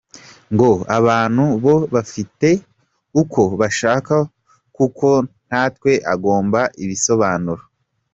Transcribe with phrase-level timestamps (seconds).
[0.53, 2.51] Ngo abantu bo babifate
[3.21, 4.15] uko bashaka
[4.75, 5.07] kuko
[5.47, 7.63] ntawe agomba ibisobanuro.